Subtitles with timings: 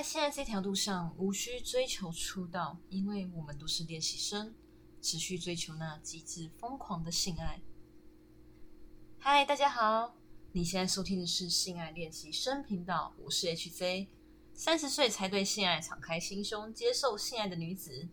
[0.00, 4.54] 在现在这条路上，无需追求出道，因为我们都是练习生，
[5.02, 7.60] 持续追求那极致疯狂的性爱。
[9.18, 10.16] 嗨，大家好，
[10.52, 14.06] 你现在收听的是性爱练习生频道，我是 HZ，
[14.54, 18.08] 三十岁才对性爱敞开心胸，接受性爱的女子。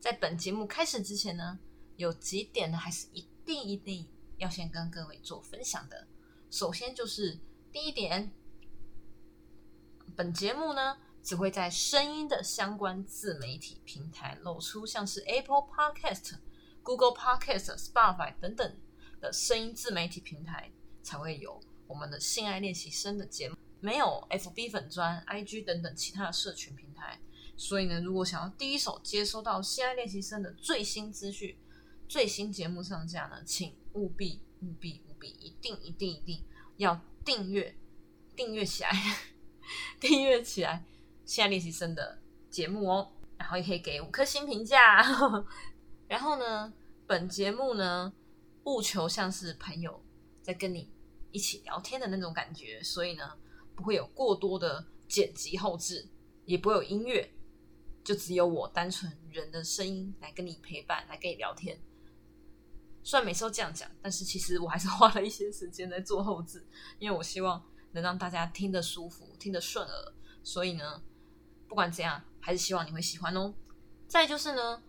[0.00, 1.58] 在本节目开始之前呢，
[1.96, 4.08] 有几点呢，还是一定一定
[4.38, 6.08] 要先跟各位做分享的。
[6.50, 7.38] 首先就是
[7.70, 8.32] 第一点。
[10.18, 16.34] 本节目呢，只会在声音的相关自媒体平台露出，像是 Apple Podcast、
[16.82, 18.76] Google Podcast、Spotify 等等
[19.20, 20.72] 的声音自媒体平台
[21.04, 27.20] 才会有我们的性爱练习生的节目，没有 FB 粉专、IG 等等其他的社群平台。
[27.56, 31.56] 所以呢，如果想要第一手接收到性爱练习生的最新资讯、
[32.08, 36.44] 最新节目上架呢，请务必、务必、务必，一定、一定、一定
[36.76, 37.78] 要订阅、
[38.34, 38.90] 订阅起来。
[40.00, 40.84] 订阅起来，
[41.24, 45.02] 现在练习生的节目哦，然后也可以给五颗星评价。
[46.06, 46.72] 然后呢，
[47.06, 48.12] 本节目呢，
[48.64, 50.00] 务求像是朋友
[50.40, 50.90] 在跟你
[51.32, 53.36] 一起聊天的那种感觉，所以呢，
[53.74, 56.08] 不会有过多的剪辑后置，
[56.44, 57.28] 也不会有音乐，
[58.04, 61.78] 就只有我单纯人的声音来跟你陪伴，来跟你聊天。
[63.02, 66.64] 虽然每次都这样讲，但是其实我还是花了一些时间在做后置，
[67.00, 67.60] 因为我希望。
[67.92, 71.02] 能让大家听得舒服、听得顺耳，所以呢，
[71.66, 73.54] 不管怎样，还是希望你会喜欢哦。
[74.06, 74.82] 再就是呢，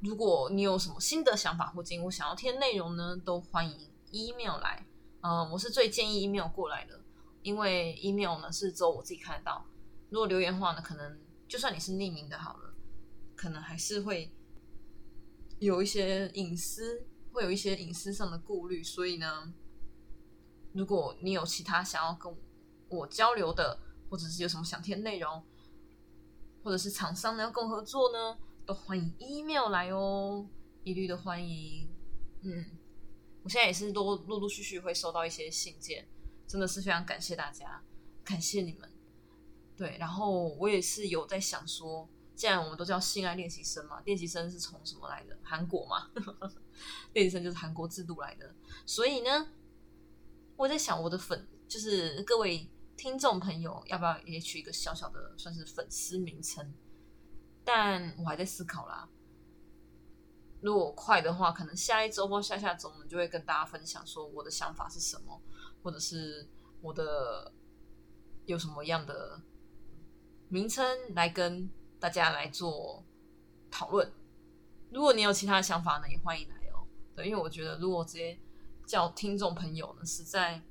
[0.00, 4.86] 如果你有什么新的想法或经过想要听内容呢，都欢迎 email 来。
[5.22, 7.00] 嗯，我是最建议 email 过来的，
[7.42, 9.66] 因为 email 呢是只有我自己看得到。
[10.10, 12.74] 如果留言的话呢，可能就算你是匿名的，好了，
[13.34, 14.32] 可能还是会
[15.58, 19.52] 有一些隐私，会有一些隐私上的顾虑，所以呢。
[20.76, 22.30] 如果你有其他想要跟
[22.90, 25.42] 我交流的，或者是有什么想听的内容，
[26.62, 30.46] 或者是厂商呢要跟我合作呢，都欢迎 email 来哦，
[30.84, 31.88] 一律的欢迎。
[32.42, 32.64] 嗯，
[33.42, 36.06] 我现在也是都陆陆续续会收到一些信件，
[36.46, 37.82] 真的是非常感谢大家，
[38.22, 38.92] 感谢你们。
[39.78, 45.38] 对，然后我也是有在想说，既然我们都叫性爱练习生嘛，练习生是从什么来的？
[45.42, 46.10] 韩国嘛，
[47.14, 49.48] 练习生就是韩国制度来的，所以呢。
[50.56, 56.72] 我在想，我的粉就是各位听众朋友，要不要也取一个小小的算是粉丝名称？
[57.62, 59.06] 但我还在思考啦。
[60.62, 65.42] 如果快的话，可能下一周或下下周我们，就会跟大家分享说我的想法是什么，
[65.82, 66.48] 或者是
[66.80, 67.52] 我的
[68.46, 69.42] 有什么样的
[70.48, 70.82] 名称
[71.14, 71.68] 来跟
[72.00, 73.04] 大家来做
[73.70, 74.10] 讨论。
[74.90, 76.86] 如果你有其他想法呢，也欢迎来哦。
[77.14, 78.40] 对，因为我觉得如果直接。
[78.86, 80.62] 叫听众朋友呢，实在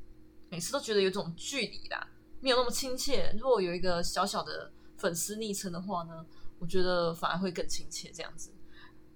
[0.50, 2.08] 每次都觉得有种距离啦，
[2.40, 3.36] 没有那么亲切。
[3.38, 6.26] 如果有一个小小的粉丝昵称的话呢，
[6.58, 8.52] 我觉得反而会更亲切这样子。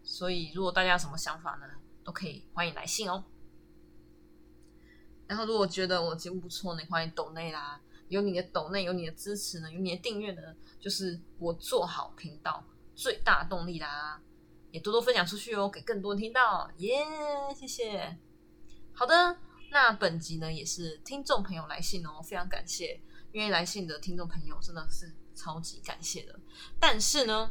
[0.04, 1.68] 所以，如果大家有什么想法呢，
[2.04, 3.24] 都可以欢迎来信哦。
[5.28, 7.80] 然后，如果觉得我节目不错呢，欢迎抖内啦。
[8.08, 10.42] 有你的抖内，有你的支持呢，有你的订阅呢，
[10.80, 12.64] 就是我做好频道
[12.96, 14.20] 最大动力啦。
[14.72, 16.72] 也多多分享出去哦，给更多人听到。
[16.78, 17.06] 耶，
[17.56, 18.18] 谢谢。
[19.00, 19.38] 好的，
[19.72, 23.00] 那本集呢也是听众朋友来信哦，非常感谢，
[23.32, 26.38] 因为来信的听众朋友真的是超级感谢的。
[26.82, 27.50] 但是呢，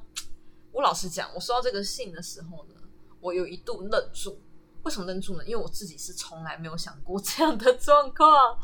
[0.72, 2.74] 我老实讲，我收到这个信的时候呢，
[3.18, 4.38] 我有一度愣住。
[4.82, 5.44] 为什么愣住呢？
[5.46, 8.58] 因为我自己是从来没有想过这样的状况。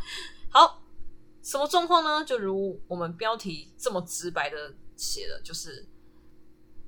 [0.51, 0.83] 好，
[1.43, 2.23] 什么状况呢？
[2.23, 5.89] 就如我们标题这么直白的写的，就是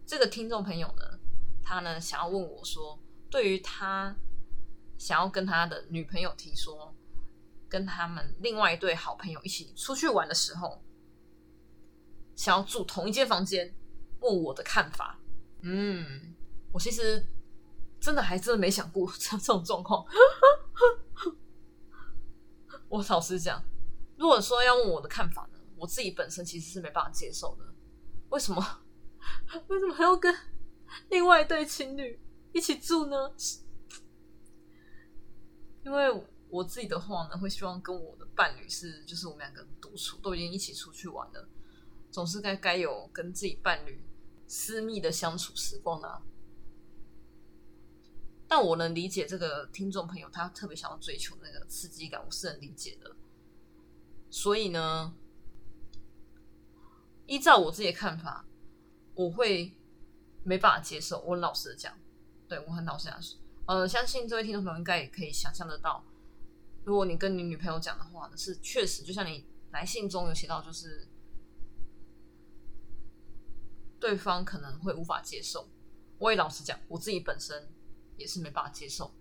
[0.05, 1.19] 这个听众朋友呢，
[1.63, 4.15] 他呢想要问我说，对于他。
[4.99, 6.95] 想要跟他的女朋友提说，
[7.69, 10.83] 跟他们另外一对好朋友一起出去玩的时候，
[12.34, 13.75] 想要住同一间房间，
[14.21, 15.19] 问我的看法。
[15.62, 16.34] 嗯，
[16.73, 17.27] 我其实
[18.01, 20.05] 真的还真的没想过 这这种状况。
[22.89, 23.63] 我老实讲，
[24.17, 27.65] 如果说要问我的看法呢，我自己本身其实是没办法接受的。
[28.28, 28.81] 为什么？
[29.69, 30.33] 为什么还要跟
[31.10, 32.21] 另外一对情侣
[32.53, 33.16] 一起住呢？
[35.86, 41.48] 因为我自己的话呢，会希望跟我的伴侣是，就是我们两个独处，都已经一起出去玩了，
[42.10, 44.04] 总是该该有跟自己伴侣
[44.48, 46.21] 私密的相处时光啊。
[48.48, 53.15] 但我能理解这个听众朋友，他特别想要追求那个刺激感，我是能理解的。
[54.28, 55.15] 所以呢，
[57.27, 58.44] 依照我自己的看法，
[59.15, 59.72] 我会
[60.42, 61.21] 没办法接受。
[61.21, 61.97] 我老实的讲，
[62.48, 63.21] 对我很老实讲。
[63.66, 66.04] 呃，相信这位听众朋友应该也可以想象得到，
[66.84, 71.09] 如果你跟你女朋友讲的话呢，是确实就像你来信中有写到，就是
[73.98, 75.68] 对方可能会无法接受。
[76.18, 77.68] 我也老实讲，我自己本身
[78.16, 79.13] 也是没办法接受，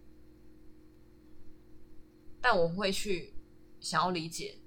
[2.39, 3.33] 但我会去
[3.79, 4.59] 想要理解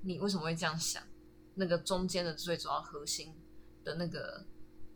[0.00, 1.02] 你为什么会这样想，
[1.54, 3.34] 那个中间的最主要核心
[3.84, 4.46] 的那个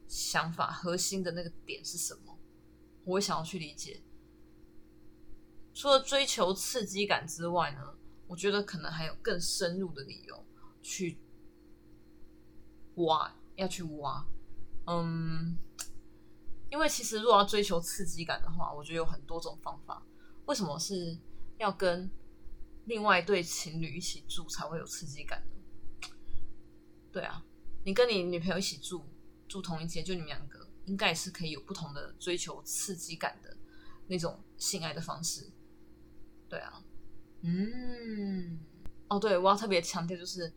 [0.08, 2.38] 想法，核心的那个点是什么？
[3.04, 4.00] 我会想要去理解。
[5.74, 7.94] 除了追求刺激感之外呢，
[8.26, 10.44] 我觉得可能还有更深入的理由
[10.82, 11.18] 去
[12.96, 14.26] 挖，要去挖。
[14.86, 15.56] 嗯，
[16.70, 20.04] 因为其实如果要追求刺激感的话，我觉得有很多种方法。
[20.46, 21.16] 为什么是
[21.58, 22.10] 要跟
[22.86, 26.08] 另外一对情侣一起住才会有刺激感呢？
[27.12, 27.44] 对啊，
[27.84, 29.06] 你跟你女朋友一起住，
[29.46, 33.56] 住同一间，就你们两个，应该也是可以有不同的追求刺激感的
[34.08, 35.51] 那种性爱的方式。
[36.52, 36.84] 对啊，
[37.40, 38.60] 嗯，
[39.08, 40.52] 哦，对，我要特别强调就是，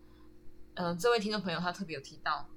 [0.74, 2.50] 嗯，这位听众朋友他特别有提到。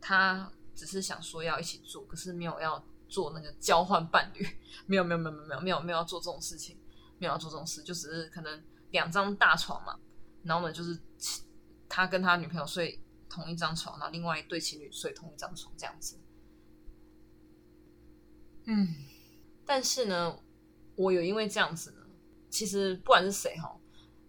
[0.00, 4.44] 他只是想说要一起住，可是没有要做那个交换伴侣，
[4.86, 6.76] 没有没有没有没有没有没有要做这种事情，
[7.20, 9.96] 没有要做这种事，就只是可能两张大床嘛，
[10.42, 11.00] 然后呢就是
[11.88, 13.00] 他跟他女朋友睡
[13.30, 16.18] 同一张床，然后另外一对情侣睡同一张床这样子。
[18.64, 18.96] 嗯，
[19.64, 20.36] 但是呢，
[20.96, 21.98] 我有因为这样子呢，
[22.50, 23.78] 其实不管是谁哈，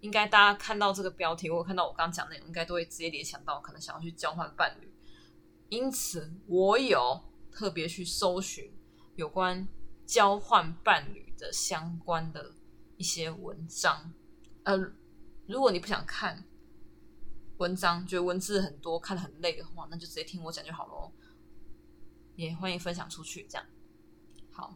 [0.01, 4.93] 应该大家看到这个标题，或者看到我刚讲内容，应该都会直接联想到可能想要去交换伴侣。
[5.69, 8.71] 因此，我有特别去搜寻
[9.15, 9.67] 有关
[10.05, 12.53] 交换伴侣的相关的
[12.95, 14.13] 一些文章。
[14.63, 14.77] 呃，
[15.47, 16.45] 如果你不想看
[17.57, 21.11] 文章，觉得文字很多，看的很累的话，那就直接听我讲就好咯。
[22.35, 23.65] 也欢迎分享出去，这样
[24.51, 24.73] 好。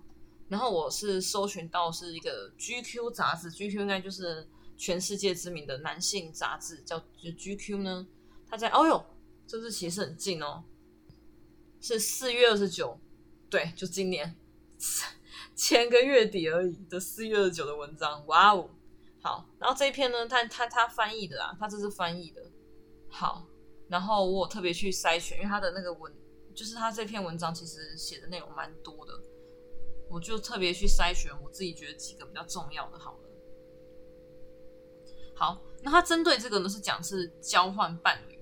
[0.52, 4.46] 然后我是搜寻到是一个 GQ 杂志，GQ 应该就是
[4.76, 8.06] 全世界知名的男性杂志，叫 GQ 呢。
[8.50, 9.06] 他在，哦哟，
[9.48, 10.66] 这日期是很近哦。
[11.80, 13.00] 是四月二十九，
[13.50, 14.36] 对，就今年
[15.56, 18.70] 前个月底而已的四月二十九的文章，哇哦，
[19.22, 22.44] 好，然后这一篇呢，他他他翻译的啊，他这是翻译的，
[23.10, 23.48] 好，
[23.88, 26.14] 然后我特别去筛选，因为他的那个文，
[26.54, 29.14] 就是他这篇文章其实写的内容蛮多的，
[30.12, 33.30] 我就特别去筛选我自己觉得几个比较重要的，好了，
[35.34, 38.40] 好，那他针对这个呢是讲是交换伴侣，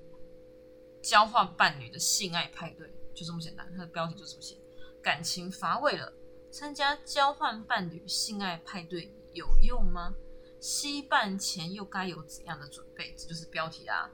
[1.01, 2.91] 交换伴侣的性爱派对。
[3.11, 4.55] 就这么简单，它的标题就这么写。
[5.01, 6.13] 感情乏味了，
[6.49, 10.15] 参加交换伴侣性爱派对有用吗？
[10.61, 13.13] 吸伴前又该有怎样的准备？
[13.17, 14.09] 这就是标题啊。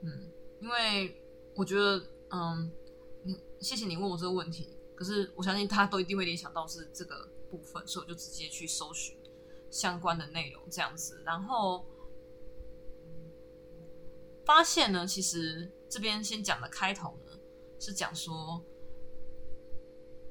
[0.00, 1.22] 嗯，因为
[1.54, 2.72] 我觉得，嗯，
[3.22, 9.18] 你谢谢你问我这个问题，可是我相信大家都一定会联想到是这个部分，所以我就直接去搜寻
[9.68, 11.84] 相关的内容这样子，然后
[14.44, 17.32] 发现呢，其实这边先讲的开头呢。
[17.80, 18.64] 是讲说，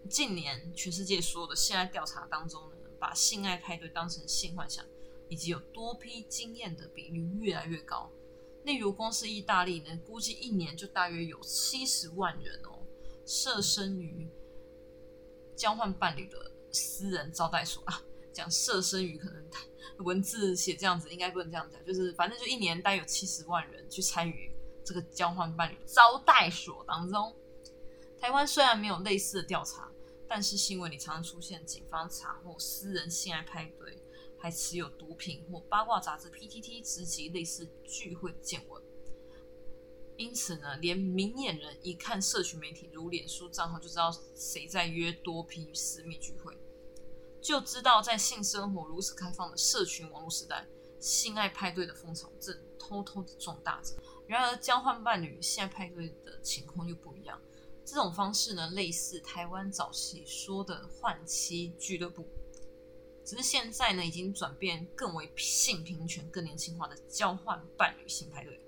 [0.10, 4.86] 近年全世界所有的性爱调查当中呢，把性爱派对当成性幻想，
[5.28, 8.10] 以及有多批经验的比率越来越高。
[8.64, 12.80] 例如，光是意大利呢，估计一年就大约有七十万人哦，
[13.26, 14.30] 设身于
[15.62, 18.02] 交换伴侣的私人招待所啊。
[18.34, 19.46] 讲设身于可能
[19.98, 24.52] 文字写这样子，应该不能这样讲，就是反正就一年大约有七十万人去参与
[24.84, 27.36] 这个交换伴侣招待所当中。
[28.20, 29.92] 台湾虽然没有类似的调查，
[30.28, 34.02] 但是新闻里常常出现警方查获私人性爱派对，
[34.40, 38.82] 还持有毒品或八卦杂志 PTT 直击类似聚会见闻。
[40.22, 46.56] 因此呢，连明眼人一看社群媒体如脸书账号，就知道谁在约多批私密聚会，
[47.42, 50.68] 就知道在性生活如此开放的社群网络时代，
[51.00, 53.96] 性爱派对的风潮正偷偷的壮大着。
[54.28, 57.42] 然而，交换伴侣性爱派对的情况又不一样。
[57.84, 62.28] 这种方式呢，类似台湾早期说的换妻俱乐部，
[63.26, 68.62] 只是现在呢，已经转变更为性平权、更年轻化的交换伴侣性派对。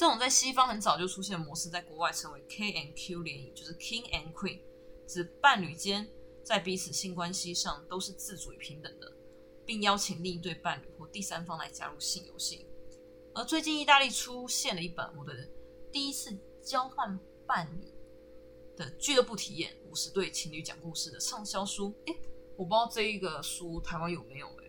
[0.00, 4.58] 这种在西方很早就出现的模式，在国外称为 K and Q 联谊，就是 King and Queen，
[5.06, 6.08] 指伴侣间
[6.42, 9.12] 在彼此性关系上都是自主与平等的，
[9.66, 12.66] 并邀请另一对伴侣或第三方来加入性游戏。
[13.34, 15.46] 而最近意大利出现了一本我的
[15.92, 17.92] 第一次交换伴侣。
[18.76, 22.14] 的俱乐部体验五十对情侣讲故事的畅销书，哎，
[22.56, 24.64] 我不知道这一个书台湾有没有，哎，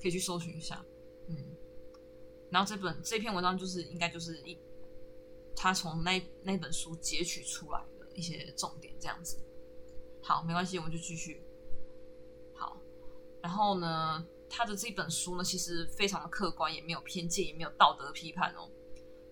[0.00, 0.84] 可以去搜寻一下，
[1.26, 1.56] 嗯，
[2.48, 4.56] 然后这本这篇文章就是应该就是一
[5.60, 9.36] 他从那那本书截取出来的一些重点这样子，
[10.22, 11.42] 好，没关系，我们就继续，
[12.54, 12.80] 好，
[13.42, 18.70] 然后呢，他的这本书呢其实非常的客观，也没有偏见，也没有道德批判哦。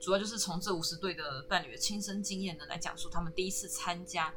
[0.00, 4.34] 主要就是从这五十对的伴侣的亲身经验呢，来讲述他们第一次参加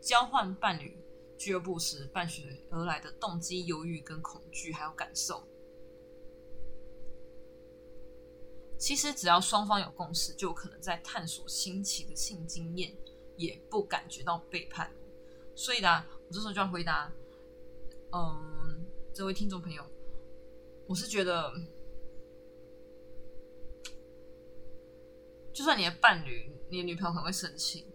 [0.00, 0.96] 交换伴侣
[1.36, 5.44] 俱乐部时伴随而来的动机、犹豫跟恐惧，还有感受。
[8.82, 12.92] 其实只要双方有共识，就有可能在探索新奇的性经验，
[13.36, 14.92] 也不感觉到背叛。
[15.54, 17.12] 所以呢，我这时候就要回答，
[18.12, 18.84] 嗯，
[19.14, 19.84] 这位听众朋友，
[20.88, 21.54] 我是觉得。
[25.52, 27.86] 就算你的伴侣、你的女朋友可能会生气，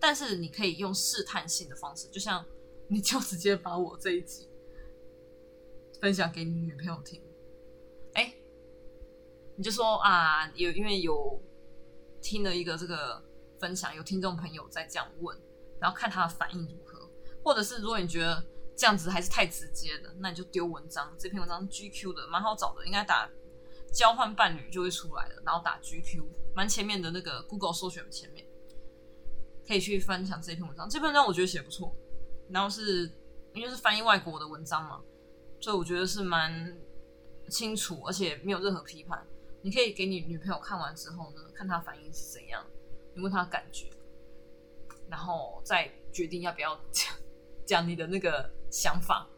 [0.00, 2.44] 但是你可以用试探性的方式，就像
[2.88, 4.48] 你就直接把我这一集
[6.00, 7.22] 分享给你女朋友听，
[9.60, 11.38] 你就说啊，有因为有
[12.22, 13.22] 听了一个这个
[13.58, 15.38] 分享，有听众朋友在这样问，
[15.78, 17.06] 然后看他的反应如何，
[17.44, 18.42] 或者是如果你觉得
[18.74, 23.28] 这样子还是太直接的，那你就丢文章，这篇文章 GQ 的蛮好找的，应该打。
[23.92, 26.24] 交换伴侣就会出来了，然后打 GQ，
[26.54, 28.46] 蛮前面的那个 Google 搜寻前面，
[29.68, 30.88] 可以去分享这篇文章。
[30.88, 31.94] 这篇文章我觉得写不错，
[32.48, 33.12] 然后是
[33.52, 35.02] 因为是翻译外国的文章嘛，
[35.60, 36.80] 所以我觉得是蛮
[37.50, 39.26] 清楚，而且没有任何批判。
[39.62, 42.64] 你可以给你女朋友看完之后呢，看她反应是怎样，
[43.14, 43.90] 你问她感觉，
[45.08, 47.14] 然后再决定要不要讲
[47.66, 49.28] 讲你的那个想法。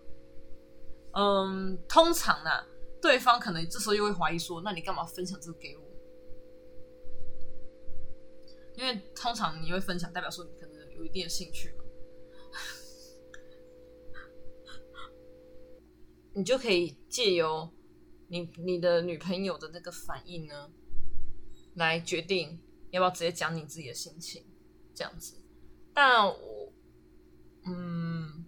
[1.12, 2.50] 嗯，通常呢。
[3.02, 5.82] 对方可能这时候又会怀疑说：“那你干嘛分享这个给我？”
[8.78, 11.82] 因为通常你会分享，代表说你可能有一定的兴趣嘛。
[16.32, 17.68] 你就可以借由
[18.32, 20.70] 你你的女朋友的那个反应呢，
[21.74, 22.58] 来决定
[22.90, 24.42] 要不要直接讲你自己的心情，
[24.94, 25.34] 这样子。
[25.92, 26.72] 但我，
[27.66, 28.46] 嗯。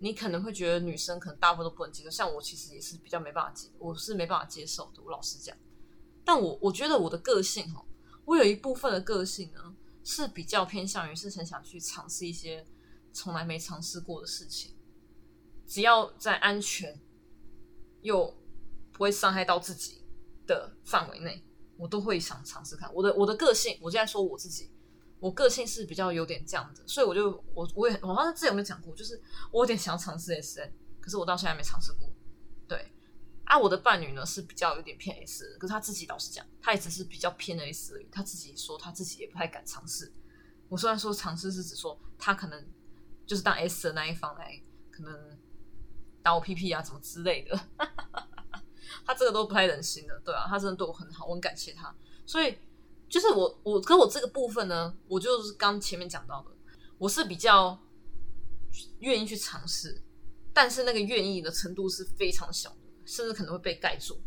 [0.00, 5.00] 你可能会觉得女生可能大部分都不能接受，像我其实也是比较没办法接，我是没办法接受的。
[5.02, 5.56] 我老实讲，
[6.22, 7.82] 但我我觉得我的个性哈，
[8.26, 12.66] 我有一部分的个性呢是比较偏向于是很想去尝试一些
[13.14, 14.76] 从来没尝试过的事情，
[15.66, 17.00] 只要在安全
[18.04, 18.32] 又
[18.92, 20.04] 不会伤害到自己
[20.46, 21.44] 的范围内，
[21.76, 22.88] 我都会想尝试看。
[22.94, 24.70] 我的我的个性，我现在说我自己。
[25.20, 29.18] 我个性是比较有点这样子，所以我就我我也我好像之前有没有讲过，就是
[29.50, 30.70] 我有点想尝试 S N，
[31.00, 32.06] 可是我到现在没尝试过。
[32.68, 32.92] 对，
[33.44, 38.08] 啊，我的伴侣呢是比较有点偏 S，可是他自己老实讲，他也只是比较偏 S 而已。
[38.12, 40.12] 他自己说他自己也不太敢尝试。
[40.68, 42.62] 我虽然说尝试是指说他可能
[43.24, 45.38] 就是当 S 的那一方来，可能
[46.24, 47.60] 打我屁屁啊什么之类的，
[49.06, 50.20] 他这个都不太忍心的。
[50.24, 51.94] 对啊，他真的对我很好，我很感谢他，
[52.26, 52.58] 所以。
[53.06, 56.50] 就是我，我跟我这个部分呢，我就是刚前面讲到的，
[56.98, 57.78] 我是比较
[59.00, 60.02] 愿意去尝试，
[60.52, 64.20] 但是那个愿意的程度是非常小的，甚至可能会被盖住。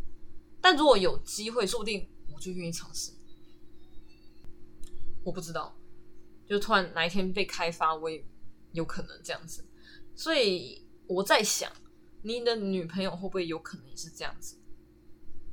[0.62, 3.12] 但如果有机会，说不定我就愿意尝试。
[5.26, 5.76] 我不知道，
[6.48, 8.24] 就突然哪一天被开发，我也
[8.72, 9.66] 有可能这样子。
[10.16, 11.70] 所以我在想，
[12.22, 14.58] 你的女朋友会不会有可能也是这样子？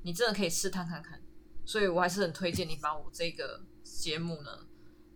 [0.02, 1.20] 你真的可以试探看看。
[1.66, 4.66] 所以我还是很推荐你把我这个节目呢，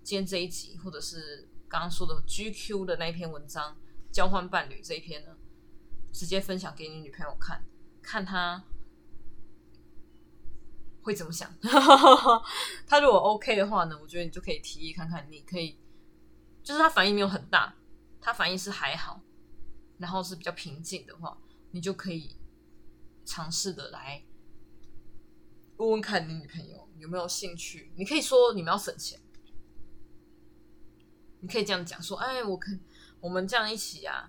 [0.02, 3.76] 今天这一集，或者是刚刚说的 GQ 的那篇文章，
[4.10, 5.36] 交换伴侣这一篇呢，
[6.10, 7.62] 直接分享给你女朋友看，
[8.00, 8.64] 看她
[11.02, 11.54] 会怎么想。
[12.86, 15.78] 她如果 OK 的话呢，我觉得你就可以提议看看，你可以，
[16.62, 17.74] 就是她反应没有很大，
[18.22, 19.20] 她反应是还好，
[19.98, 21.36] 然后是比较平静的话，
[21.72, 22.36] 你就可以
[23.24, 24.22] 尝试的来。
[25.76, 27.92] 问问看你女朋友有没有兴趣？
[27.96, 29.20] 你可以说你们要省钱，
[31.40, 32.72] 你可以这样讲说：“哎，我可
[33.20, 34.28] 我们这样一起啊，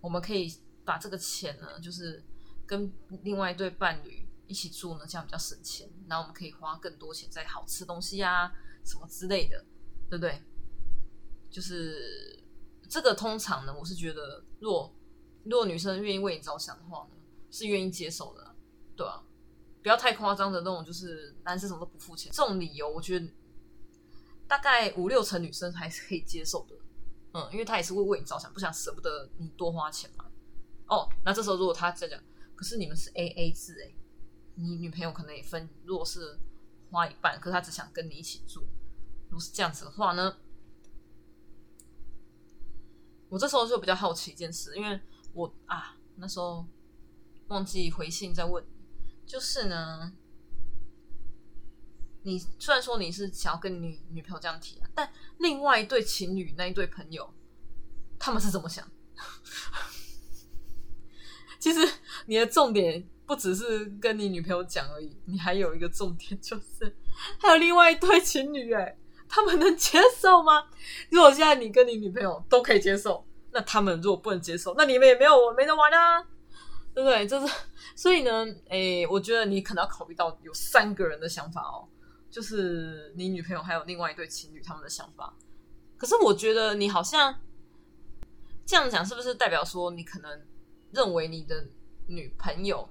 [0.00, 0.52] 我们可以
[0.84, 2.24] 把这个钱呢，就是
[2.66, 5.88] 跟另外一对伴侣一起住呢，这样比较省钱。
[6.08, 8.52] 然后我们可以花更多钱在好吃东西啊，
[8.84, 9.64] 什么之类的，
[10.10, 10.42] 对不对？
[11.48, 12.42] 就是
[12.88, 14.92] 这个通常呢，我是觉得，若
[15.48, 17.16] 如果女生愿意为你着想的话呢，
[17.50, 18.54] 是愿意接受的，
[18.96, 19.22] 对啊。
[19.80, 23.26] 不要太夸张的那种，就是男生什么都不付钱这种理由，我觉得
[24.46, 26.74] 大概五六成女生还是可以接受的。
[27.32, 30.26] 嗯，因为他也是会为你着想，不想舍不得你多花钱嘛。
[30.88, 32.20] 哦，那这时候如果他在讲，
[32.56, 33.94] 可是你们是 A A 制哎，
[34.56, 36.36] 你女朋友可能也分，如果是
[36.90, 38.62] 花一半，可是他只想跟你一起住，
[39.28, 40.36] 如果是这样子的话呢，
[43.28, 45.00] 我这时候就比较好奇一件事，因为
[45.38, 46.66] 我啊那时候
[47.46, 48.64] 忘记回信再问。
[49.24, 50.12] 就是呢，
[52.22, 57.32] 你虽然说你是想要跟你女朋友这样提啊，但另外一对情侣那一对朋友，
[58.18, 58.90] 他们是怎么想？
[61.60, 61.80] 其实
[62.26, 66.96] 你的重点不只是跟你女朋友讲而已，你还有一个重点就是
[67.38, 68.96] 还有另外一对情侣，哎，
[69.28, 70.68] 他们能接受吗？
[71.10, 73.27] 如果现在你跟你女朋友都可以接受，
[73.58, 76.22] 那他们如果不能接受，那你们也没有我没得玩啊，
[76.94, 77.26] 对不对？
[77.26, 77.52] 就是
[77.96, 81.88] 所以呢，哎，我觉得你可能要考虑到有三个人的想法哦，
[82.30, 85.34] 就是你女朋友还有另外一对情侣他们的想法。
[85.96, 87.34] 可是我觉得你好像
[88.64, 90.46] 这样讲，是不是代表说你可能
[90.92, 91.66] 认为你的
[92.06, 92.88] 女朋友，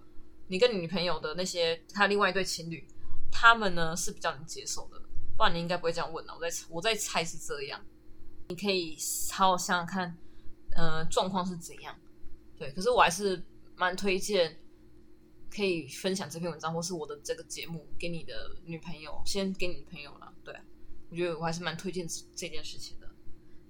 [0.48, 2.86] 你跟你女朋友的那些他另外一对情侣，
[3.32, 5.02] 他们呢是比较能接受的？
[5.38, 6.34] 不然你应该不会这样问呢。
[6.36, 7.80] 我在我在猜是这样，
[8.50, 8.98] 你可以
[9.32, 10.18] 好好想想看，
[10.78, 11.94] 呃，状况是怎样？
[12.56, 13.44] 对，可是我还是
[13.76, 14.60] 蛮推荐
[15.50, 20.32] 可以分享这篇文章或是我的这个节目给你的女朋友，先给你女朋友了。
[20.44, 20.56] 对，
[21.10, 23.10] 我觉得我还是蛮推荐这件事情的。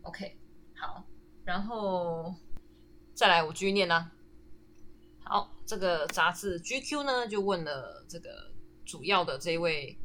[0.02, 0.38] OK，
[0.76, 1.06] 好，
[1.46, 2.36] 然后
[3.14, 4.12] 再来我继续念呢。
[5.24, 8.52] 好，这个杂志 GQ 呢就问了这个
[8.86, 9.98] 主要的这位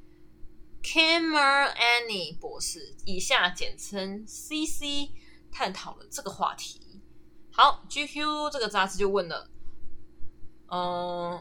[0.82, 5.10] Camer Annie 博士，以下简称 CC，
[5.52, 7.00] 探讨了这个话题。
[7.52, 9.48] 好，GQ 这个杂志就问了，
[10.68, 11.40] 嗯。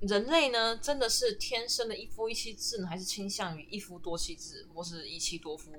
[0.00, 5.70] 人类呢，真的是天生的一夫一妻制呢，还是倾向于一夫多妻制，或是一妻多夫？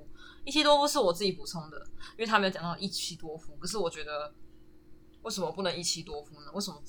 [0.44, 1.76] 一妻多夫是我自己补充的，
[2.12, 3.56] 因为他没有讲到一妻多夫。
[3.56, 4.32] 可是我觉得，
[5.22, 6.52] 为什么不能一妻多夫呢？
[6.54, 6.80] 为什么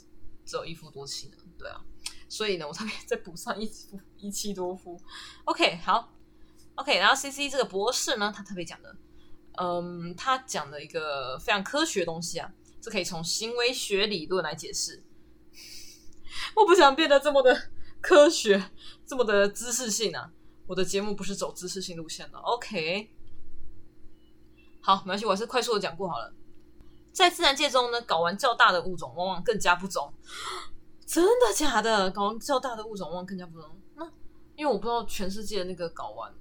[0.45, 1.37] 只有一夫多妻呢？
[1.57, 1.83] 对啊，
[2.29, 5.01] 所以呢，我特别再补上一夫一妻多夫。
[5.45, 6.13] OK，好
[6.75, 8.95] ，OK，然后 CC 这个博士呢，他特别讲的，
[9.57, 15.03] 嗯，他讲的一个非常科学的东西啊，这可以从行为学理论来解释。
[16.55, 17.69] 我不想变得这么的
[18.01, 18.71] 科学，
[19.05, 20.31] 这么的知识性啊！
[20.65, 22.37] 我的节目不是走知识性路线的。
[22.39, 23.11] OK，
[24.81, 26.33] 好，没关系，我还是快速的讲过好了。
[27.11, 30.11] 在自然界中呢，睾丸较大的物种往往更加不忠。
[31.05, 32.11] 真的假的？
[32.11, 33.69] 睾丸较大的物种往往更加不忠？
[33.95, 34.05] 那
[34.55, 36.33] 因为我不知道全世界那个睾丸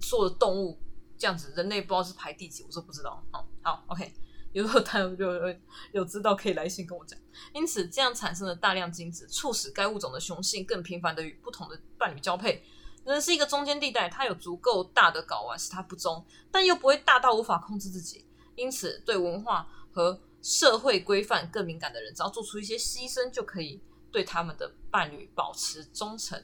[0.00, 0.78] 做的动物
[1.16, 3.24] 这样子，人类不知道是排第几，我说不知道。
[3.30, 4.12] 好，好，OK。
[4.52, 5.56] 有后他有有
[5.90, 7.18] 有知道可以来信跟我讲，
[7.52, 12.64] 因此这样产生了大量精子，促使该物种的雄性更频繁的与不同的伴侣交配。
[13.04, 18.24] 人是一个中间地带，它有足够大的睾丸使它不忠，但又不会大到无法控制自己。
[18.54, 26.40] 因此，对文化和社会规范更敏感的人，只要做出一些牺牲，就可以对他们的伴侣保持忠诚。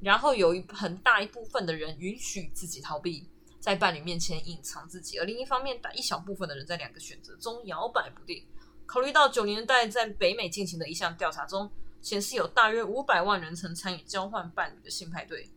[0.00, 3.30] 然后有一很大一部分的人允许自己逃避。
[3.66, 8.46] 在伴侣面前隐藏自己，而另一方面，一小部分的人在两个选择中摇摆不定。
[8.86, 11.68] 考虑到九零年代在北美进行的一项调查中
[12.00, 15.50] 显示，有大约五百万人曾参与交换伴侣的性派对，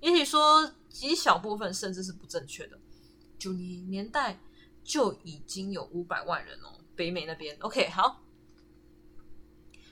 [0.00, 2.78] 也许说极小部分甚至是不正确的。
[3.38, 4.40] 九零年代
[4.82, 7.54] 就已经有五百万人哦，北美那边。
[7.60, 8.22] OK，好，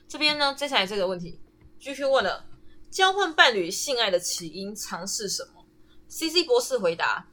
[0.08, 1.38] 这边呢，接下来这个问题
[1.78, 2.46] 继续问了：
[2.90, 5.66] 交换伴侣性爱的起因常是什么
[6.08, 7.26] ？CC 博士回答。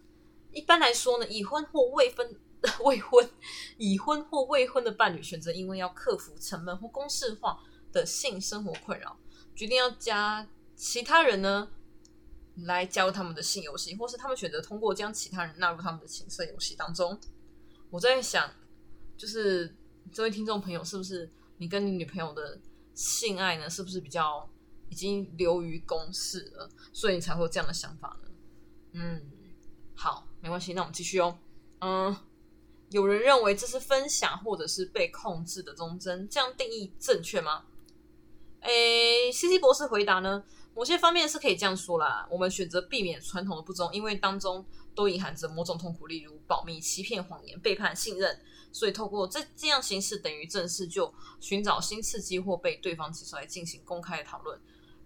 [0.57, 2.35] 一般来说呢，已婚或未婚、
[2.83, 3.29] 未婚、
[3.77, 9.15] 已婚或未婚的伴侣选择，因为要克服沉闷或公式化的性生活困扰，
[9.55, 11.69] 决定要加其他人呢
[12.63, 17.19] 来加入他们的性游戏，或是他们选择通过将其他人纳入他们的情色游戏当中。
[17.91, 18.51] 我在想，
[19.15, 19.75] 就是
[20.11, 22.59] 这位听众朋友，是不是你跟你女朋友的
[22.95, 24.49] 性爱呢，是不是比较
[24.89, 28.31] 已经流于公式了，所以你才会有这样的想法呢？
[28.93, 29.21] 嗯，
[29.95, 30.26] 好。
[30.41, 31.37] 没关系，那我们继续哦。
[31.79, 32.15] 嗯，
[32.89, 37.65] 有人认为这是分享或者是被控制的忠贞，这样定义正确吗？
[38.61, 42.27] 诶，C C 博士回答呢，某些方面是可以这样说啦。
[42.29, 48.39] 我们选择避免传统的不忠，因为当中都隐含着某种痛苦，例如保密、欺骗、谎言、背叛、信任。
[48.71, 54.59] 所以透过这这样形式，等于正式就寻找新刺激或被对方提出来进行公开的讨论。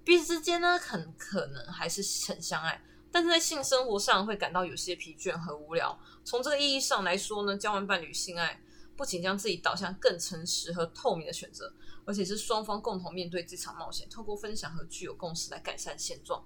[0.03, 2.81] 彼此之间呢，很可能还是很相爱。
[3.11, 5.99] 但是在性生活上会感到有些疲倦和无聊。
[6.23, 8.61] 从这个意义上来说呢，交换伴侣性爱
[8.95, 11.73] 不仅将自己导向更诚实和透明的选择，
[12.05, 16.41] 而且是双方共同面对这场冒险，透过分享和具有共识来改善现状，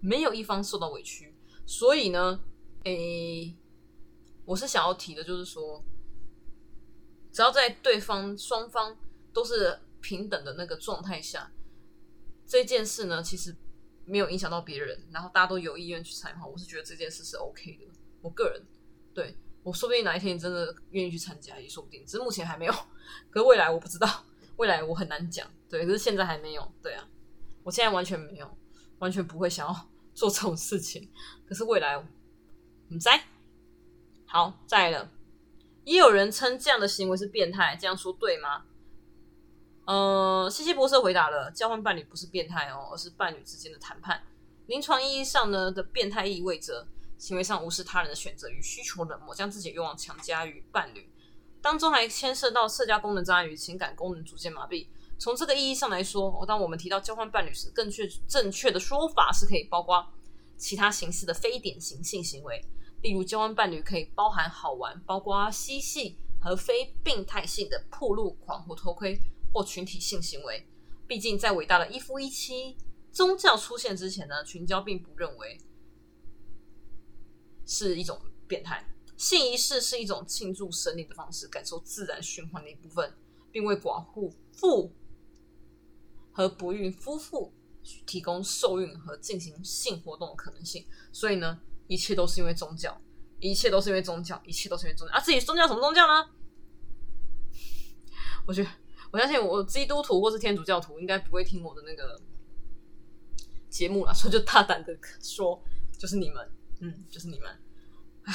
[0.00, 1.34] 没有一方受到委屈。
[1.64, 2.40] 所以呢，
[2.84, 3.54] 诶，
[4.44, 5.84] 我是想要提的，就是说，
[7.30, 8.96] 只要在对方双方
[9.32, 11.52] 都是平等的那个状态下，
[12.44, 13.54] 这件事呢，其实。
[14.08, 17.86] 没有影响到别人，然后大家都有意愿去参与，我是觉得这件事是 OK 的。
[18.22, 18.60] 我个人
[19.14, 22.72] 对我说不定哪一天真的愿意去参加也说不定，只是目前还没有。
[23.30, 24.24] 可是未来我不知道，
[24.56, 25.48] 未来我很难讲。
[25.68, 26.72] 对，可是现在还没有。
[26.82, 27.06] 对啊，
[27.62, 28.58] 我现在完全没有，
[28.98, 31.10] 完全不会想要 做这种事情。
[31.46, 32.02] 可是未来，
[32.88, 33.22] 你在
[34.26, 35.10] 好在了，
[35.84, 38.64] 也有人称这样的行为是变态，这样说对吗？
[39.88, 44.22] 呃，西西博士回答了，交换伴侣不是变态哦，而是伴侣之间的谈判。
[44.66, 51.08] 临床意义上呢的变态意味着行为上无视他人的选择与需求，冷漠将自己欲望强加于伴侣。
[51.62, 54.86] 当中还牵涉到社交功能障碍与情感功能逐渐麻痹。
[55.18, 60.06] 从这个意义上来说，当我们提到交换伴侣时，更确正确的说法是可以包括
[60.58, 62.62] 其他形式的非典型性行为，
[63.00, 69.18] 例如交换伴侣可以包含好玩，包括嬉戏和非病态性的铺路狂或偷窥。
[69.58, 70.64] 或群体性行为，
[71.08, 72.76] 毕竟在伟大的一夫一妻
[73.10, 75.58] 宗教出现之前呢，群交并不认为
[77.66, 78.88] 是一种变态。
[79.16, 83.12] 性仪式是一种庆祝生命的方式，感受自然循环的一部分，
[83.50, 84.92] 并为寡妇妇
[86.30, 87.52] 和不孕夫妇
[88.06, 90.86] 提供受孕和进行性活动的可能性。
[91.10, 92.96] 所以呢，一切都是因为宗教，
[93.40, 95.12] 一切都是因为宗教，一切都是因为宗教。
[95.14, 96.30] 啊，自己宗教什么宗教呢？
[98.46, 98.70] 我觉得。
[99.10, 102.20] 我相信我基督徒或是天主教徒应该不会听我的那个
[103.70, 105.62] 节目了， 所以就大胆的说，
[105.98, 107.48] 就是你们，嗯，就是你们。
[108.24, 108.34] 唉，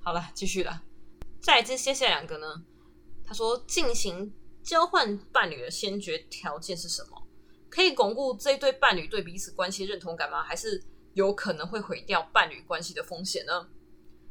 [0.00, 0.82] 好了，继续了。
[1.40, 2.64] 再接接下来两个呢？
[3.24, 7.26] 他说，进行交换伴侣的先决条件是什么？
[7.70, 10.42] 可以巩固这对伴侣对彼此关系认同感吗？
[10.42, 10.82] 还是
[11.14, 13.68] 有可能会毁掉伴侣关系的风险呢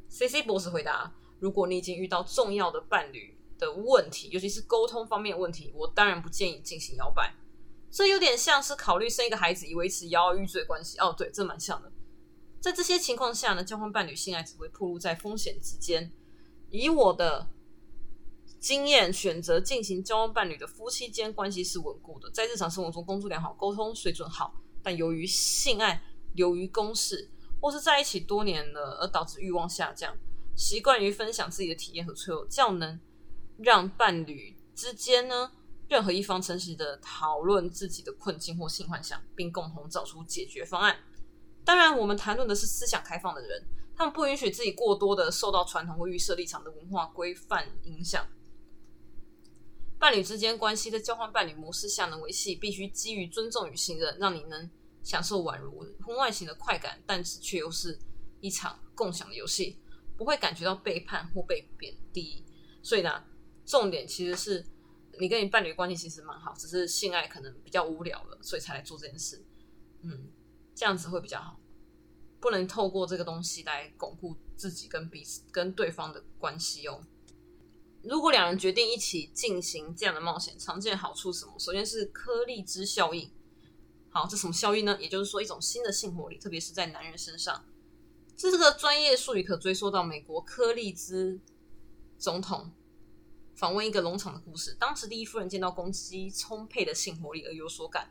[0.08, 3.36] ？C C 博士回答：如果你已经遇到重要的伴侣。
[3.58, 7.34] 的问题，尤其是沟通方面问题，我当然不建议进行摇摆。
[7.90, 10.98] 这有点像是考虑生一个孩子以维持摇摇欲坠关系。
[11.00, 11.92] 哦，对，这蛮像的。
[12.60, 16.12] 在这些情况下呢，交换伴侣性爱只会暴露在风险之间。
[16.70, 17.50] 以我的
[18.60, 24.54] 经验，选择进行交换伴侣的夫妻间关系是稳固的，在日常生活中工作良好，沟通水准好。
[24.84, 30.16] 但由于性爱流于公式，或是在一起多年了而导致欲望下降，
[30.56, 33.00] 习惯于分享自己的体验和脆弱，较能。
[33.58, 35.52] 让伴侣之间呢，
[35.88, 40.98] 任何一方诚实的讨论自己的困境或性幻想，并共同找出解决方案。
[41.66, 48.26] 当然，我们谈论的是思想开放的人，他们不允许自己过多的受到传统或预设立场的文化规范影响。
[50.00, 54.70] 伴侣之间关系在交换伴侣模式下能维系，必须基于尊重与信任，让你能
[55.02, 57.98] 享受宛如婚外情的快感，但是却又是
[58.40, 59.80] 一场共享的游戏，
[60.16, 62.46] 不会感觉到背叛或被贬低。
[62.84, 63.24] 所以呢？
[63.68, 64.66] 重点其实是
[65.20, 69.46] 你跟你伴侣关系其实蛮好，只是性爱可能比较无聊了，所以才来做这件事。
[70.04, 70.30] 嗯，
[70.74, 71.60] 这样子会比较好，
[72.40, 77.04] 不能透过这个东西来巩固自己跟彼此跟对方的关系哦。
[78.04, 81.60] 如果两人决定一起进行这样的冒险，常见好处什么？
[81.60, 83.30] 首先是颗粒之效应。
[84.10, 84.98] 好，这什么效应呢？
[85.02, 87.66] 也就是说一种新的性活力，特别是在男人身上。
[88.38, 91.42] 这这个专业术语可追溯到美国科利兹
[92.18, 92.72] 总统。
[93.58, 94.78] 访问一个农场的故事。
[94.80, 98.08] 当时第一夫人见到公鸡充沛的性活力而有所感，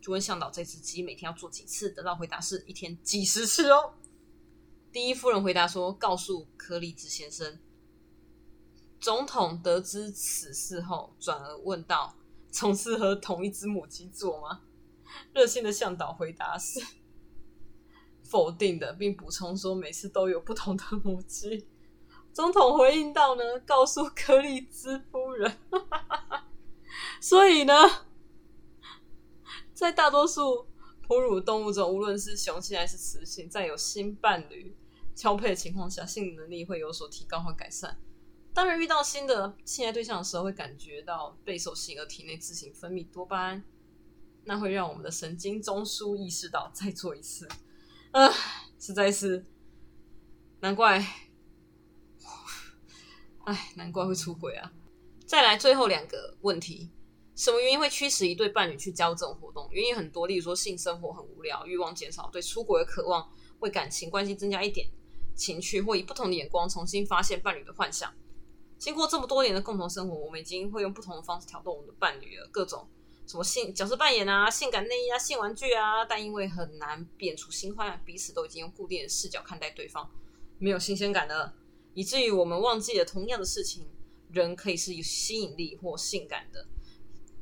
[0.00, 3.92] 就问向导：“这只鸡每天要做几次？”得到回答是一天几十次哦。
[4.90, 7.58] 第一夫人回答说：“告诉柯利兹先生。”
[8.98, 12.16] 总统得知此事后，转而问道
[12.50, 14.62] ：“总是和同一只母鸡做吗？”
[15.34, 16.80] 热心的向导回答是
[18.22, 21.66] 否定的，并补充说：“每次都有不同的母鸡。”
[22.36, 25.56] 总统回应道：“呢，告诉克里兹夫人。
[27.18, 27.72] 所以呢，
[29.72, 30.66] 在大多数
[31.08, 34.76] 哺乳动物中，无论是雄性还是雌性，在有新伴侣
[35.14, 37.98] 交配的情况下，性能力会有所提高和改善。
[38.52, 43.64] 当然，遇到新的性爱对象的时候，会感觉到备受吸引，而体内自行分泌多巴胺，
[44.44, 47.48] 那会让我们的神经中枢意识到再做一次。
[48.10, 48.30] 啊，
[48.78, 49.46] 实在是
[50.60, 51.02] 难怪。”
[53.46, 54.72] 哎，难怪会出轨啊！
[55.24, 56.90] 再来最后两个问题：
[57.36, 59.68] 什么原因会驱使一对伴侣去交这种活动？
[59.70, 63.30] 原因很多，例如说性生活很无聊，欲望减少，对出轨的渴望，
[63.60, 64.88] 为感情关系增加一点
[65.36, 68.12] 情趣，或以不同的眼光重新发现伴侣的幻想。
[68.78, 72.88] 经过这么多年的共同生活，我们已经会用不同的方式挑逗我们的伴侣了，各种
[73.28, 80.10] 什么性角色扮演啊、性感内衣啊、性玩具啊，但因为很难变出新花样，彼此都已经用固定的视角看待对方，
[80.58, 81.54] 没有新鲜感了。
[81.96, 83.86] 以至于我们忘记了同样的事情，
[84.30, 86.66] 人可以是有吸引力或性感的。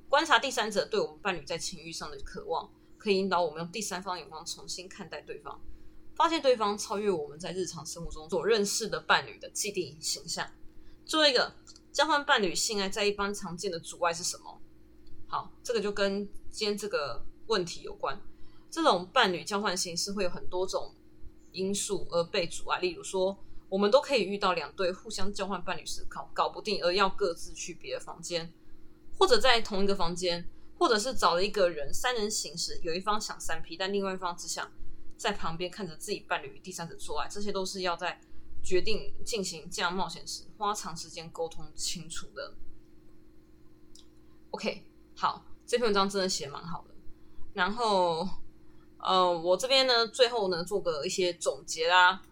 [0.09, 5.61] 观察第三者对我们伴侣在情欲上的渴望，可以引导我们用第三方眼光重新看待对方，
[6.14, 10.49] 发现对方超越我们在日常生活中所认识的伴侣的既定形象。
[11.05, 11.53] 最后一个，
[11.90, 14.61] 交换伴侣性爱在一般常见的阻碍是什么？
[15.27, 18.17] 好，这个就跟今天这个问题有关。
[18.71, 20.95] 这种伴侣交换形式会有很多种
[21.51, 23.37] 因素而被阻碍，例如说。
[23.75, 28.53] 我们都可以遇到两对互相交换伴侣时搞搞不定，而要各自去别的房间，
[29.19, 34.71] 或者在同一个房间，或者是找了一个人三人行时，有一方想三 P，但另外一方只想
[35.17, 38.21] 在旁边看着自己伴侣与第三者做爱，这些都是要在
[38.63, 42.55] 决定进行这样冒险时花长时间沟通清楚的。
[44.53, 44.85] OK，
[45.17, 46.95] 好，这篇文章真的写蛮好的。
[47.55, 48.29] 然后，
[48.99, 52.23] 呃，我这边呢，最后呢，做个一些总结啦。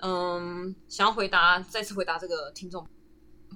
[0.00, 2.86] 嗯，想要回答，再次回答这个听众，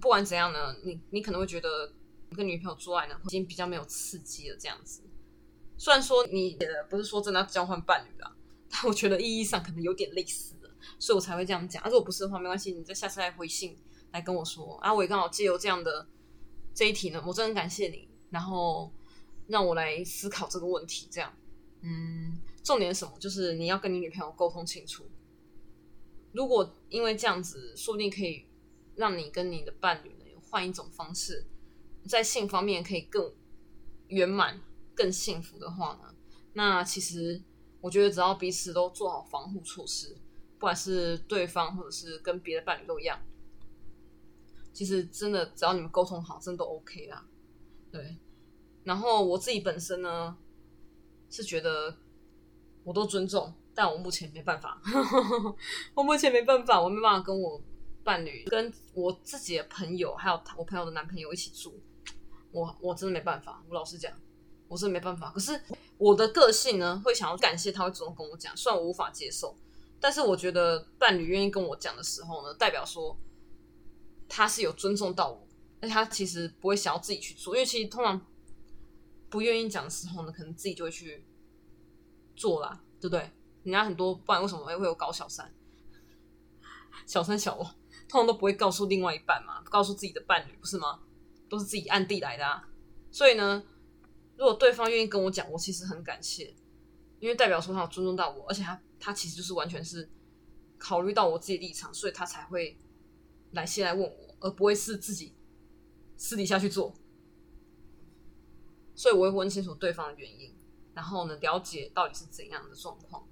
[0.01, 1.93] 不管怎样呢，你你可能会觉得
[2.35, 4.57] 跟女朋友做爱呢，已经比较没有刺激了。
[4.59, 5.03] 这样子，
[5.77, 8.35] 虽然说你写的不是说真的要交换伴侣啊，
[8.71, 11.83] 但我觉得意义上可能有点类似的，所以我才会这样讲。
[11.85, 13.77] 如果不是的话，没关系，你再下次再回信
[14.13, 14.79] 来跟我说。
[14.79, 16.07] 啊，我也刚好借由这样的
[16.75, 18.91] 这一题呢，我真的很感谢你，然后
[19.49, 21.07] 让我来思考这个问题。
[21.11, 21.31] 这样，
[21.83, 23.13] 嗯，重点是什么？
[23.19, 25.05] 就是你要跟你女朋友沟通清楚。
[26.33, 28.47] 如果因为这样子，说不定可以
[28.97, 31.47] 让你跟你的伴侣呢，换一种方式，
[32.09, 33.33] 在性方面可以更
[34.09, 34.61] 圆满、
[34.95, 36.15] 更幸福的话呢，
[36.53, 37.43] 那其实
[37.81, 40.17] 我觉得只要彼此都做好防护措施，
[40.59, 43.21] 不管是对方或者是跟别的伴侣都一样，
[44.73, 47.27] 其实真的只要你们沟通好，真的都 OK 啦。
[47.91, 48.19] 对，
[48.85, 50.37] 然后我自己本身呢，
[51.29, 51.97] 是觉得
[52.85, 53.53] 我都尊重。
[53.83, 54.79] 但我目前没办法，
[55.97, 57.59] 我目前没办法，我没办法跟我
[58.05, 61.81] 伴侣、跟我自己的朋友，还有我朋友的男朋友一起住。
[62.53, 64.13] 我我真的没办法，我老实讲，
[64.69, 65.31] 我真的没办法。
[65.31, 65.59] 可是
[65.97, 69.57] 我的个性呢，会想要感谢他会主动跟我讲，虽然我无法接受，
[69.99, 73.19] 但是我觉得伴侣愿意跟我讲的时候呢，代表说
[74.29, 75.49] 他是有尊重到我，
[75.81, 78.21] 而且他其实不会想要自己去做，因为其实通常
[79.31, 81.25] 不愿意讲的时候呢，可能自己就会去
[82.37, 83.31] 做啦，对不对？
[83.63, 85.53] 人家很多，不然为什么会会有搞小三？
[87.07, 87.75] 小三小王
[88.09, 91.01] 通常都不会告诉另外一半嘛，告诉自己的伴侣，不是吗？
[91.49, 92.69] 都是自己暗地来的啊。
[93.11, 93.63] 所以呢，
[94.37, 96.55] 如果对方愿意跟我讲，我其实很感谢，
[97.19, 100.09] 因为代表说他有尊重到我，而且他他其实就是完全是
[100.79, 102.81] 考虑到我自己的立场，所以他才会
[103.53, 105.35] 来先来问我，而不会是自己
[106.17, 106.95] 私底下去做。
[108.95, 110.55] 所以我会问清楚对方的原因，
[110.95, 113.27] 然后呢，了解到底是怎样的状况。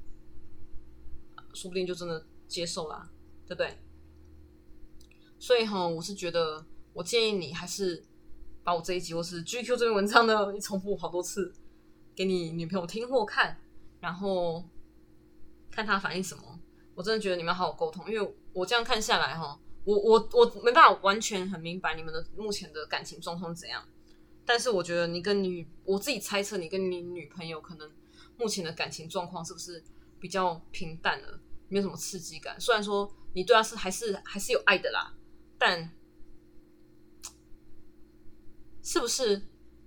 [1.54, 3.10] 说不定就真的接受啦，
[3.46, 3.78] 对不对？
[5.38, 8.04] 所以哈，我是觉得，我建议你还是
[8.64, 11.52] 把我这一集或是 GQ 这篇文章呢，你重复好多次，
[12.14, 13.56] 给你女朋友听或看，
[14.00, 14.64] 然后
[15.70, 16.60] 看她反应什么。
[16.94, 23.86] 我真的觉得你们好好沟通，因为我这样看下来哈，我我我没办法完全很明白你们的目前的感情状况怎样，
[24.44, 27.88] 但是我觉得你跟女，我自己猜测你跟你女朋友可能
[28.36, 29.84] 目前的感情状况是不是？
[30.20, 32.60] 比较平淡了，没有什么刺激感。
[32.60, 35.14] 虽然说你对他是还是还是有爱的啦，
[35.58, 35.90] 但
[38.82, 39.42] 是不是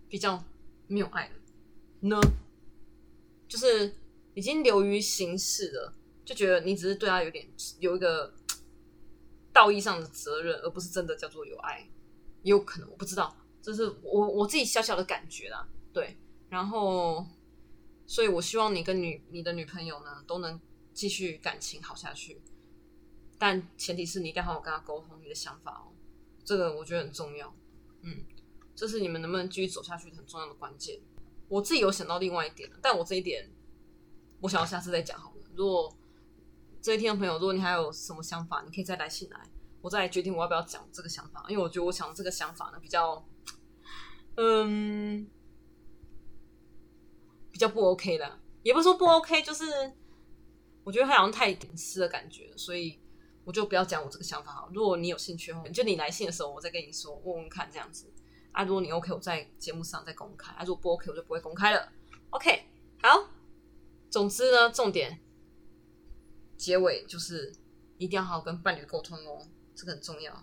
[0.07, 0.43] 比较
[0.87, 1.35] 没有爱了
[2.01, 2.19] 呢？
[3.47, 3.93] 就是
[4.33, 7.47] 已经流于形式了，就觉得你只是对他有点
[7.79, 8.33] 有一个
[9.51, 11.87] 道义上的责任，而不是真的叫做有爱。
[12.43, 15.67] 也有可能我不知道，这是我我自己小小的感觉啦。
[15.91, 16.17] 对，
[16.49, 17.25] 然后。
[18.11, 20.59] 所以，我希望你跟女你的女朋友呢都能
[20.93, 22.41] 继续感情好下去，
[23.39, 25.95] 但前提是你一定要好好跟她沟通你的想法哦，
[26.43, 27.55] 这个我觉得很重要。
[28.01, 28.25] 嗯，
[28.75, 30.99] 这是你们能不能继续走下去很重要的关键。
[31.47, 33.49] 我自己有想到另外一点，但我这一点
[34.41, 35.45] 我想要下次再讲好了。
[35.55, 35.97] 如果
[36.81, 39.39] 这一天的朋友，如果你还有什么想法，你可以再来信来，
[39.79, 41.45] 我再决定我要不要讲这个想法。
[41.47, 43.25] 因为我觉得我想这个想法呢比较，
[44.35, 45.00] 嗯。
[47.61, 49.93] 比较不 OK 的，也不是说不 OK，就是
[50.83, 52.99] 我觉得他好像太隐私的感觉，所以
[53.43, 54.71] 我就不要讲我这个想法好。
[54.73, 58.11] 如果你有兴趣的话，就你来信的时候，我再跟你说，问问看这样子。
[58.51, 61.87] 啊，如果你 OK，我在节目上再公开；啊，如果不 OK，我就不会公开了。
[62.31, 62.63] OK，
[63.03, 63.29] 好。
[64.09, 65.19] 总之呢，重点
[66.57, 67.53] 结尾就是
[67.99, 69.45] 一定要好好跟伴侣沟通哦，
[69.75, 70.41] 这个很重要。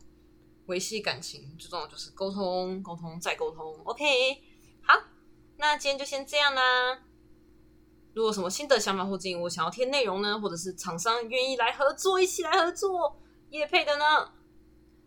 [0.66, 3.76] 维系感情最重要就是沟通，沟通再沟通。
[3.83, 4.04] OK，
[4.83, 4.94] 好。
[5.57, 7.02] 那今天就先这样啦。
[8.18, 13.16] 如果什么新的想法或建议，我想要贴内容呢，或者是厂商愿意来合作，一起来合作
[13.50, 14.33] 叶配的呢，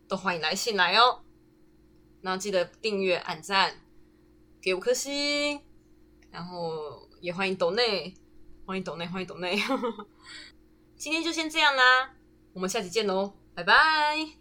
[0.08, 1.20] 都欢迎来信来哦。
[2.22, 3.82] 那记得订阅、按赞、
[4.62, 5.60] 给五颗星，
[6.30, 8.14] 然后也欢迎抖内，
[8.66, 9.62] 欢迎抖内，欢迎抖内。
[10.96, 12.14] 今天就先这样啦，
[12.54, 14.41] 我们下期见喽，拜拜。